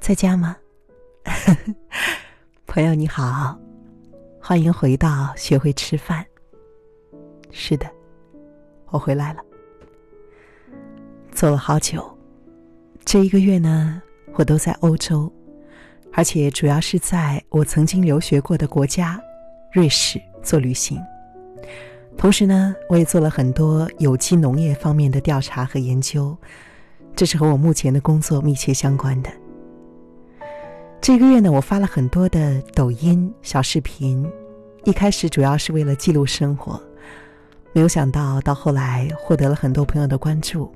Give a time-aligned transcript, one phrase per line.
[0.00, 0.56] 在家吗？
[2.66, 3.58] 朋友你好，
[4.40, 6.24] 欢迎回到学会吃饭。
[7.50, 7.86] 是的，
[8.88, 9.40] 我回来了，
[11.30, 12.18] 走了好久。
[13.04, 14.00] 这一个月呢，
[14.34, 15.32] 我都在欧洲，
[16.12, 19.20] 而且主要是在我曾经留学过的国家
[19.72, 21.00] 瑞士做旅行。
[22.16, 26.36] 同时呢，我也做了很多有机农业方面的调查和研究，
[27.14, 29.30] 这是和我目前的工作密切相关的。
[31.00, 34.30] 这个月呢，我发了很多的抖音小视频，
[34.84, 36.80] 一开始主要是为了记录生活，
[37.72, 40.72] 没有想到到后来获得了很多朋友的关注。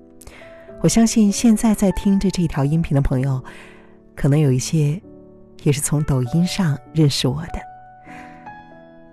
[0.82, 3.42] 我相信现在在听着这条音频的朋友，
[4.14, 5.00] 可能有一些
[5.62, 7.60] 也是从抖音上认识我的。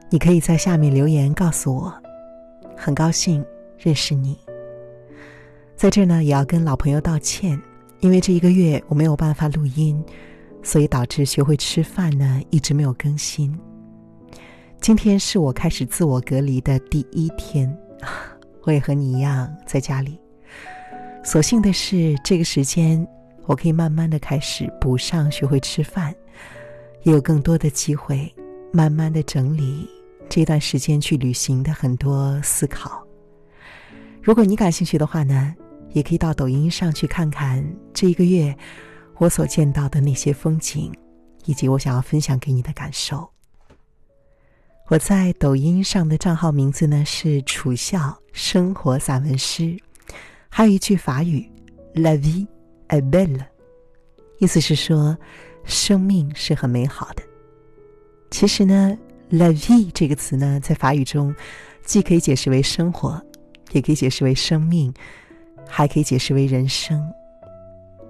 [0.09, 1.93] 你可以在下面留言告诉我，
[2.75, 3.43] 很高兴
[3.77, 4.37] 认识你。
[5.83, 7.61] 在这呢，也要跟老朋友道歉，
[7.99, 10.01] 因为这一个月我没有办法录音。
[10.63, 13.53] 所以导致学会吃饭呢，一直没有更新。
[14.79, 17.77] 今天是我开始自我隔离的第一天，
[18.63, 20.17] 我也和你一样在家里。
[21.21, 23.05] 所幸的是，这个时间
[23.45, 26.15] 我可以慢慢的开始补上学会吃饭，
[27.01, 28.33] 也有更多的机会
[28.71, 29.85] 慢慢的整理
[30.29, 33.05] 这段时间去旅行的很多思考。
[34.21, 35.53] 如果你感兴趣的话呢，
[35.93, 38.55] 也可以到抖音上去看看这一个月。
[39.19, 40.91] 我所见到的那些风景，
[41.45, 43.29] 以及我想要分享给你的感受。
[44.87, 49.77] 我在抖音上的账号名字呢是“楚笑生活散文诗”，
[50.49, 51.49] 还有一句法语
[51.93, 52.45] “la vie
[52.89, 53.39] est belle”，
[54.39, 55.17] 意思是说
[55.63, 57.23] 生命是很美好的。
[58.29, 58.97] 其实呢
[59.29, 61.33] ，“la vie” 这个词呢，在法语中
[61.85, 63.23] 既可以解释为生活，
[63.71, 64.93] 也可以解释为生命，
[65.75, 67.11] 还可以解释为人生。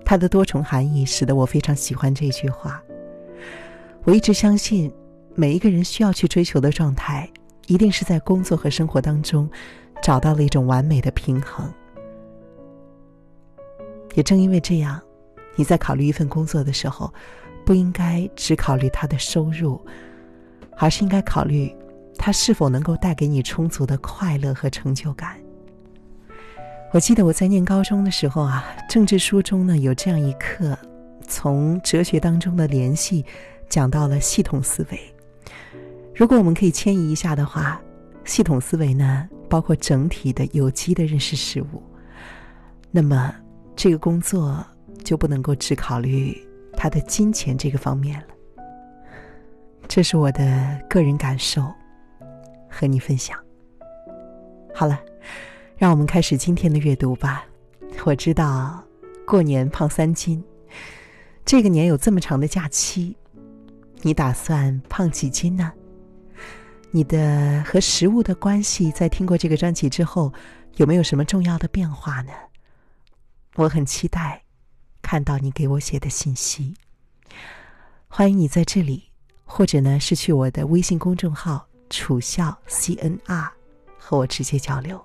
[0.04, 2.84] 它的多重含义使得我非常喜欢这句话。
[4.04, 4.94] 我一直相信，
[5.34, 7.26] 每一个人需要去追求的状态，
[7.68, 9.50] 一定是在工作和生活当中
[10.02, 11.74] 找到了一种完美的平衡。
[14.14, 15.02] 也正因为这样，
[15.56, 17.14] 你在考虑一份工作的时候，
[17.66, 19.80] 不应该只考虑它的收入，
[20.76, 21.74] 而是应该考虑
[22.18, 25.42] 它是否能够带给你充足的快乐和成就感。
[26.94, 30.78] 我记得我在念高中的时候啊，政治书中呢有这样一课，
[31.28, 33.26] 从哲学当中的联系
[33.68, 35.00] 讲到了系统思维。
[36.14, 37.82] 如果我们可以迁移一下的话，
[38.26, 41.82] 系统思维呢包括整体的有机的认识事物，
[42.92, 43.34] 那么
[43.76, 44.64] 这个工作
[45.04, 46.38] 就不能够只考虑
[46.78, 48.28] 他的金钱这个方面了。
[49.88, 51.64] 这是我的个人感受，
[52.70, 53.36] 和你分享。
[54.76, 55.00] 好了。
[55.78, 57.46] 让我们开始今天的阅读吧。
[58.06, 58.84] 我知道，
[59.26, 60.44] 过年胖三斤，
[61.44, 63.16] 这个年有这么长的假期，
[64.02, 65.72] 你打算胖几斤呢？
[66.92, 70.32] 你的和食物的关系，在听过这个专辑之后，
[70.76, 72.32] 有没有什么重要的变化呢？
[73.56, 74.44] 我很期待
[75.02, 76.76] 看到你给我写的信息。
[78.08, 79.10] 欢迎你在这里，
[79.44, 83.50] 或者呢是去我的微信公众号“楚笑 CNR”
[83.98, 85.04] 和我直接交流。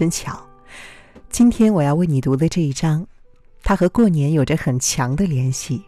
[0.00, 0.48] 真巧，
[1.28, 3.06] 今天我要为你读的这一章，
[3.62, 5.84] 它和过年有着很强的联系。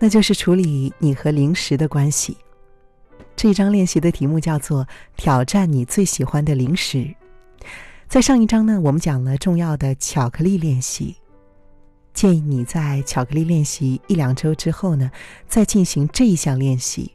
[0.00, 2.36] 那就是处理你和零食的关系。
[3.36, 7.14] 这一章练习的题目叫做“挑战你最喜欢的零食”。
[8.10, 11.14] 在上一章呢，我们讲了重要的巧克力练习，
[12.12, 15.08] 建议你在巧克力练习一两周之后呢，
[15.46, 17.12] 再进行这一项练习，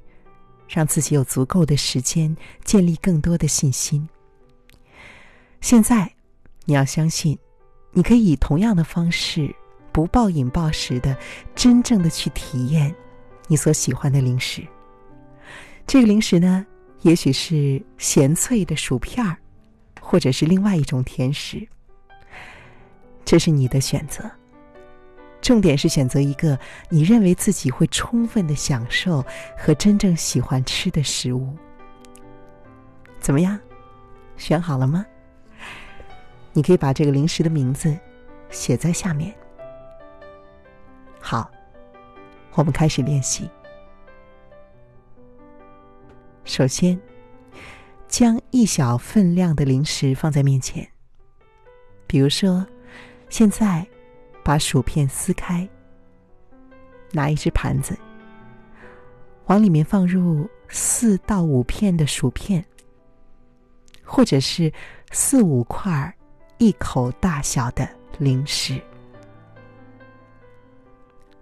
[0.70, 2.34] 让自己有足够的时间
[2.64, 4.08] 建立更多的信心。
[5.62, 6.12] 现在，
[6.66, 7.38] 你要相信，
[7.92, 9.54] 你可以以同样的方式，
[9.92, 11.16] 不暴饮暴食的，
[11.54, 12.94] 真正的去体验
[13.48, 14.66] 你所喜欢的零食。
[15.86, 16.66] 这个零食呢，
[17.02, 19.38] 也许是咸脆的薯片儿，
[20.00, 21.68] 或者是另外一种甜食。
[23.26, 24.30] 这是你的选择。
[25.42, 26.60] 重点是选择一个
[26.90, 29.24] 你认为自己会充分的享受
[29.58, 31.56] 和真正喜欢吃的食物。
[33.20, 33.60] 怎么样？
[34.38, 35.06] 选好了吗？
[36.54, 37.98] 你可以把这个零食的名字
[38.50, 39.34] 写在下面。
[41.20, 41.50] 好，
[42.54, 43.50] 我们开始练习。
[46.46, 47.00] 首先，
[48.08, 50.88] 将一小份量的零食放在面前。
[52.08, 52.66] 比如说，
[53.30, 53.86] 现在
[54.44, 55.70] 把薯片撕开，
[57.12, 57.96] 拿一只盘子，
[59.46, 62.66] 往里面放入四到五片的薯片，
[64.04, 64.74] 或者是
[65.12, 66.12] 四五块儿
[66.60, 68.82] 一口大小的零食。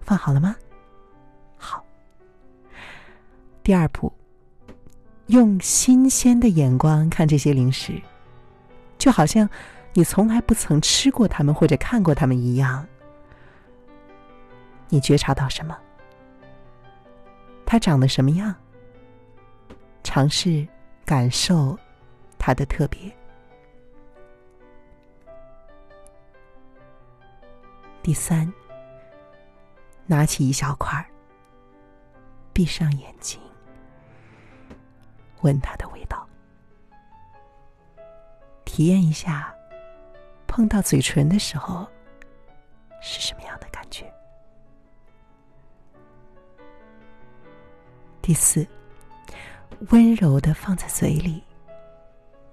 [0.02, 0.56] 放好了吗？
[1.58, 1.84] 好。
[3.64, 4.14] 第二步，
[5.25, 8.00] 用新鲜的眼光看这些零食，
[9.00, 9.50] 就好像
[9.94, 12.88] 你从来不曾吃过它们或者看过它们一样。
[14.88, 15.75] 你觉察到什么？
[17.66, 18.54] 它长得什么样？
[20.04, 20.66] 尝试
[21.04, 21.75] 感受
[22.38, 23.12] 它的特别。
[28.07, 28.50] 第三，
[30.06, 31.06] 拿起一小块
[32.54, 33.38] 闭上眼睛，
[35.42, 36.25] 闻它的味道，
[38.63, 39.54] 体验一下
[40.48, 41.86] 碰到嘴唇的时候
[43.01, 44.09] 是什么样的感觉。
[48.21, 48.65] 第四。
[49.89, 51.44] 温柔的放在嘴里，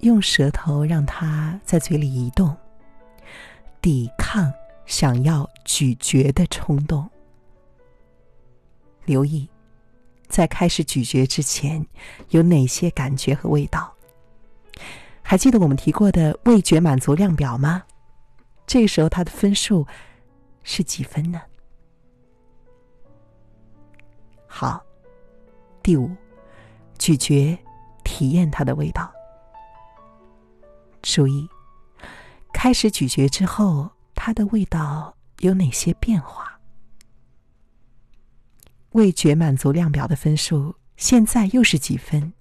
[0.01, 2.55] 用舌头让它在嘴里移动，
[3.81, 4.53] 抵抗
[4.87, 7.09] 想要咀嚼的冲动。
[9.05, 9.49] 留意，
[10.29, 11.87] 在开始咀嚼之前
[12.31, 13.93] 有哪些感觉和味道？
[15.23, 17.83] 还记得我们提过的味觉满足量表吗？
[18.67, 19.87] 这个时候它的分数
[20.63, 21.41] 是几分呢？
[24.47, 24.83] 好，
[25.83, 26.11] 第五。
[26.97, 27.59] 咀嚼，
[28.05, 29.13] 体验它的味道。
[31.03, 31.47] 注意，
[32.53, 33.91] 开始咀嚼之后，
[34.27, 36.59] 它的味道有哪些变化？
[38.93, 42.33] 味觉满足量表的分数现在又是几分？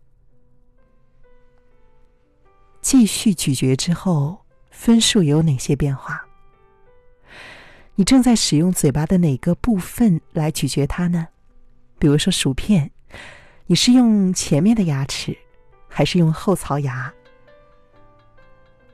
[2.79, 6.23] 继续咀嚼之后，分数有哪些变化？
[7.95, 11.27] 你正在使用嘴巴的哪个部分来咀嚼它呢？
[11.99, 12.89] 比如说薯片。
[13.65, 15.37] 你是用前面的牙齿，
[15.89, 17.13] 还是用后槽牙？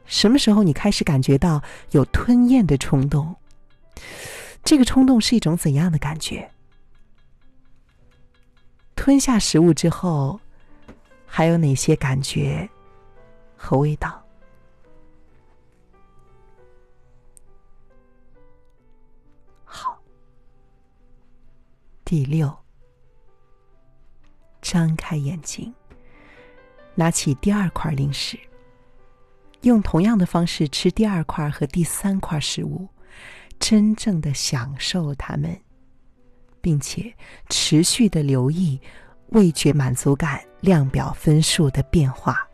[0.09, 1.61] 什么时候你开始感觉到
[1.91, 3.33] 有吞咽的冲动？
[4.63, 6.49] 这个冲动是一种怎样的感觉？
[8.95, 10.39] 吞下食物之后，
[11.27, 12.67] 还有哪些感觉
[13.55, 14.21] 和味道？
[19.63, 19.97] 好，
[22.03, 22.51] 第六。
[24.61, 25.73] 张开眼睛，
[26.95, 28.37] 拿起第二块零食，
[29.61, 32.87] 用同样的方式吃第二块和第三块食物，
[33.59, 35.59] 真正的享受它们，
[36.61, 37.13] 并且
[37.49, 38.79] 持续的留意
[39.29, 42.47] 味觉满足感量表分数的变化。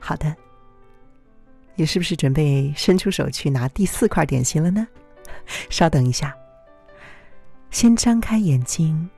[0.00, 0.34] 好的，
[1.74, 4.88] 你是不是准备伸出手去拿第四块点心了呢？
[5.70, 6.34] 稍等一下，
[7.70, 9.08] 先张开眼睛，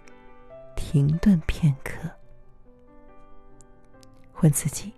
[0.82, 2.11] 停顿片刻，
[4.41, 4.93] 问自己：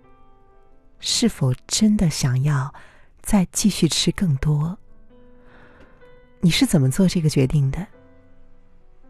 [0.99, 2.73] 是否真的想要
[3.21, 4.75] 再继续吃更多？
[6.39, 7.85] 你是怎么做这个决定的？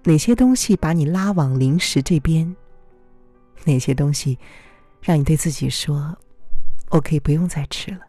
[0.03, 2.53] 哪些东西把你拉往零食这边？
[3.63, 4.37] 哪些东西
[4.99, 6.17] 让你对自己说
[6.89, 8.01] ：“我可以不用再吃了？”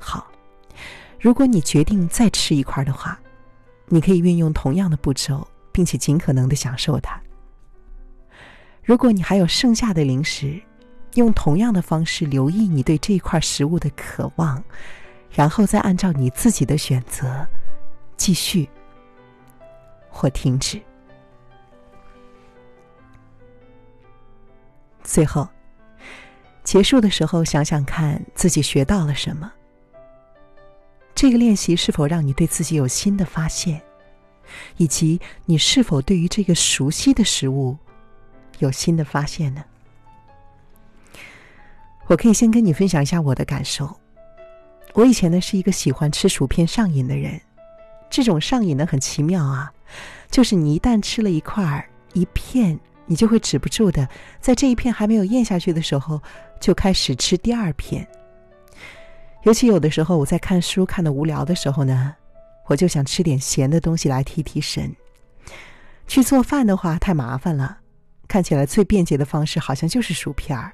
[0.00, 0.26] 好。
[1.20, 3.20] 如果你决定再吃一块的话，
[3.86, 7.20] 你可以运用同样的步骤，并且尽可能的享受它。
[8.82, 10.58] 如果你还有剩下的零食，
[11.16, 14.64] 用同样的方式留意你对这一块食物的渴望，
[15.30, 17.46] 然后再按照你自己的选择
[18.16, 18.66] 继续
[20.08, 20.80] 或停止。
[25.04, 25.46] 最后，
[26.64, 29.52] 结束的时候想想看自己学到了什么。
[31.14, 33.82] 这个练习是否让你对自己有新的发现，
[34.76, 37.76] 以及你是否对于这个熟悉的食物
[38.58, 39.64] 有新的发现呢？
[42.06, 43.98] 我可以先跟你分享一下我的感受。
[44.94, 47.40] 我以前呢是一个喜欢吃薯片上瘾的人，
[48.08, 49.72] 这种上瘾呢很奇妙啊，
[50.30, 51.84] 就是你一旦吃了一块儿
[52.14, 54.08] 一片，你就会止不住的，
[54.40, 56.22] 在这一片还没有咽下去的时候，
[56.60, 58.06] 就开始吃第二片。
[59.42, 62.14] 尤其有的时候，我在看书看的无聊的时候呢，
[62.66, 64.94] 我就想吃点咸的东西来提提神。
[66.06, 67.78] 去做饭的话太麻烦了，
[68.28, 70.72] 看起来最便捷的方式好像就是薯片儿。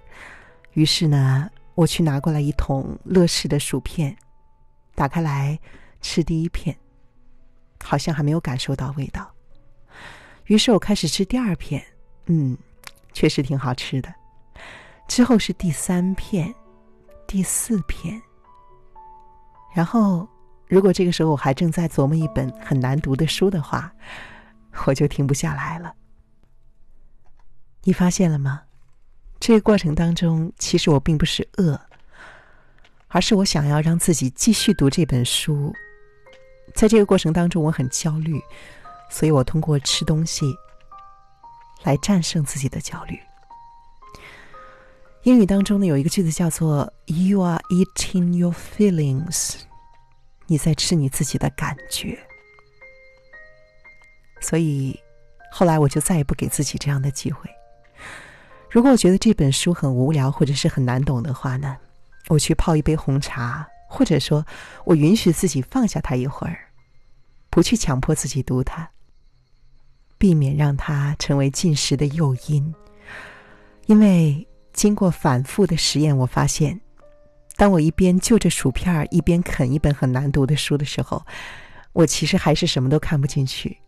[0.72, 4.16] 于是呢，我去拿过来一桶乐事的薯片，
[4.94, 5.58] 打开来
[6.00, 6.76] 吃第一片，
[7.82, 9.30] 好像还没有感受到味道。
[10.46, 11.82] 于是我开始吃第二片，
[12.26, 12.56] 嗯，
[13.12, 14.12] 确实挺好吃的。
[15.08, 16.54] 之后是第三片，
[17.26, 18.20] 第四片。
[19.75, 20.28] 然后，
[20.73, 23.93] 如果这个时候我还正在琢磨一本很难读的书的话，
[24.87, 25.93] 我就停不下来了。
[27.83, 28.62] 你发现了吗？
[29.38, 31.79] 这个过程当中，其实我并不是饿，
[33.09, 35.71] 而是我想要让自己继续读这本书。
[36.75, 38.41] 在这个过程当中，我很焦虑，
[39.11, 40.47] 所以我通过吃东西
[41.83, 43.21] 来战胜自己的焦虑。
[45.25, 49.57] 英语当中呢，有一个句子叫做 “You are eating your feelings”，
[50.52, 52.18] 你在吃你自己的感觉。
[54.40, 54.99] 所以
[55.50, 57.49] 后来我就再也不给自己这样的机会。
[58.71, 61.76] 如果我觉得这本书很无聊或者是很难懂的话呢，
[62.28, 63.66] 我去泡一杯红茶。
[63.94, 64.42] 或者说，
[64.87, 66.56] 我允许自己放下它一会儿，
[67.50, 68.88] 不去强迫自己读它，
[70.16, 72.75] 避免让它成为进食的诱因。
[73.85, 76.80] 因为经过反复的实验，我发现，
[77.62, 81.25] 当我一边就着薯片一边啃一本很难读的书的时候，
[81.92, 83.78] 我其实还是什么都看不进去，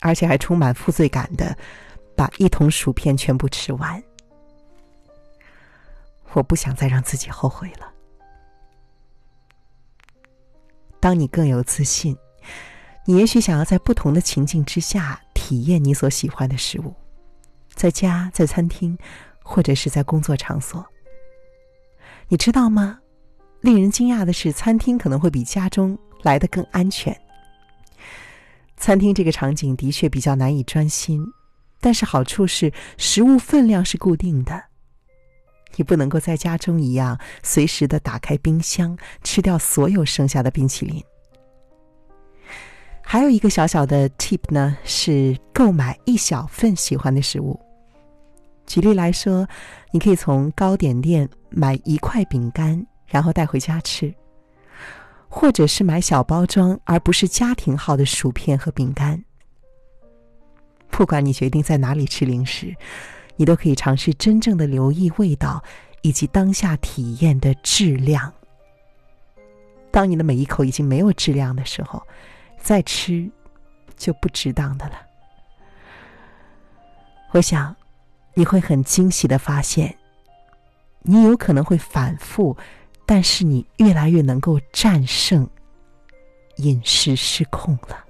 [0.00, 1.56] 而且还充满负罪感的
[2.16, 4.02] 把一桶薯片全部吃完。
[6.32, 7.92] 我不想再让自己后悔了。
[10.98, 12.18] 当你更有自信，
[13.04, 16.92] 你也许想要在不同的情境之下体验你所喜欢的食物，
[17.72, 18.98] 在家、在餐厅，
[19.44, 20.84] 或者是在工作场所。
[22.26, 22.98] 你知道吗？
[23.62, 27.16] 令人惊讶的是，餐厅可能会比家中来的更安全。
[28.76, 31.24] 餐厅这个场景的确比较难以专心，
[31.80, 34.60] 但是好处是食物分量是固定的。
[35.76, 41.02] 你不能够在家中一样随时的打开冰箱吃掉所有剩下的冰淇淋。
[43.00, 47.58] 还有一个小小的 tip 呢，是购买一小份喜欢的食物。
[48.66, 49.46] 举例来说，
[49.92, 54.12] 你可以从糕点店买一块饼干，然后带回家吃，
[55.28, 59.22] 或者是买小包装而不是家庭号的薯片和饼干。
[60.90, 62.74] 不管你决定在哪里吃零食。
[63.34, 65.60] 你都可以尝试真正的留意味道，
[66.02, 68.30] 以及当下体验的质量。
[69.90, 72.00] 当你的每一口已经没有质量的时候，
[72.58, 73.28] 再吃
[73.96, 74.96] 就不值当的了。
[77.30, 77.74] 我想
[78.34, 79.96] 你会很惊喜的发现，
[81.00, 82.54] 你有可能会反复，
[83.14, 85.46] 但是你越来越能够战胜
[86.56, 88.02] 饮食失控了。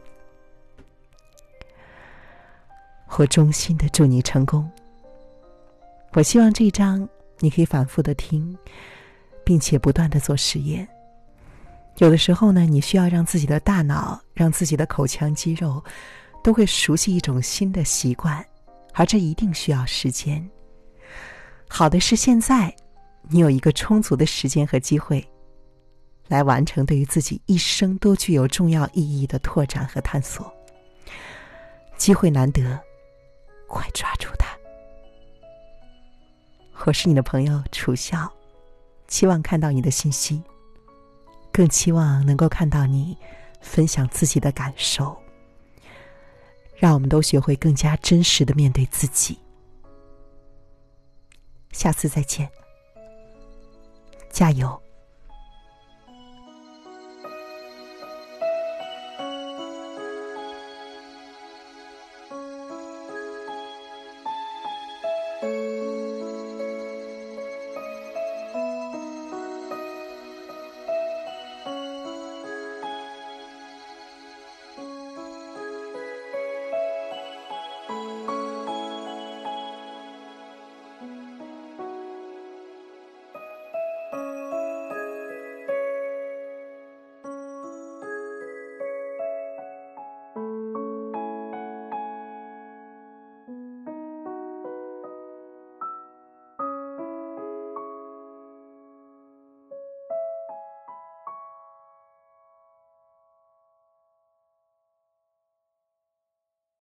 [3.17, 4.71] 我衷心的祝你成功。
[6.13, 7.09] 我希望这一章
[7.41, 8.57] 你可以反复的听，
[9.43, 10.89] 并且不断的做实验。
[11.97, 15.83] 有的时候呢，你需要让自己的大脑、让自己的口腔肌肉
[16.45, 18.47] 都会熟悉一种新的习惯，
[18.95, 20.49] 而这一定需要时间。
[21.69, 22.73] 好的是，现在
[23.29, 25.27] 你有一个充足的时间和机会，
[26.29, 30.53] 来完成对于自己一生都具有重要意义的拓展和探索。
[31.97, 32.79] 机会难得，
[33.69, 34.49] 快抓住它！
[36.85, 38.31] 我是你的朋友楚笑，
[39.07, 40.43] 期望看到你的信息，
[41.53, 43.17] 更期望能够看到你
[43.61, 45.17] 分享自己的感受。
[46.77, 49.39] 让我们都学会更加真实的面对自己。
[51.71, 52.51] 下次再见，
[54.33, 54.83] 加油！